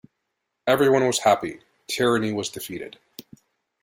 [0.65, 2.97] Everyone was happy, tyranny was defeated.